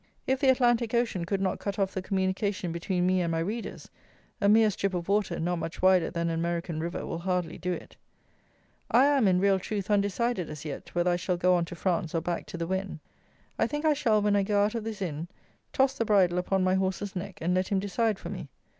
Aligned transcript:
If 0.25 0.39
the 0.39 0.49
Atlantic 0.49 0.95
Ocean 0.95 1.25
could 1.25 1.41
not 1.41 1.59
cut 1.59 1.77
off 1.77 1.93
the 1.93 2.01
communication 2.01 2.71
between 2.71 3.05
me 3.05 3.21
and 3.21 3.31
my 3.31 3.37
readers, 3.37 3.87
a 4.41 4.49
mere 4.49 4.71
strip 4.71 4.95
of 4.95 5.07
water, 5.07 5.39
not 5.39 5.57
much 5.57 5.79
wider 5.79 6.09
than 6.09 6.27
an 6.31 6.39
American 6.39 6.79
river, 6.79 7.05
will 7.05 7.19
hardly 7.19 7.59
do 7.59 7.71
it. 7.71 7.97
I 8.89 9.05
am, 9.05 9.27
in 9.27 9.39
real 9.39 9.59
truth, 9.59 9.91
undecided, 9.91 10.49
as 10.49 10.65
yet, 10.65 10.95
whether 10.95 11.11
I 11.11 11.17
shall 11.17 11.37
go 11.37 11.53
on 11.53 11.65
to 11.65 11.75
France 11.75 12.15
or 12.15 12.21
back 12.21 12.47
to 12.47 12.57
the 12.57 12.65
Wen. 12.65 12.99
I 13.59 13.67
think 13.67 13.85
I 13.85 13.93
shall, 13.93 14.23
when 14.23 14.35
I 14.35 14.41
go 14.41 14.63
out 14.65 14.73
of 14.73 14.85
this 14.85 15.03
Inn, 15.03 15.27
toss 15.71 15.95
the 15.99 16.03
bridle 16.03 16.39
upon 16.39 16.63
my 16.63 16.73
horse's 16.73 17.15
neck, 17.15 17.37
and 17.39 17.53
let 17.53 17.67
him 17.67 17.77
decide 17.79 18.17
for 18.17 18.29
me. 18.29 18.49